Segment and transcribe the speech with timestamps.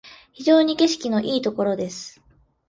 [0.33, 2.19] 非常に景色のいいところです